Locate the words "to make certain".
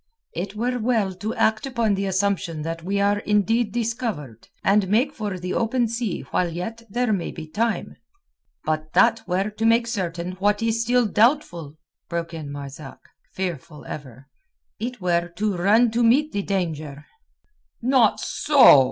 9.51-10.31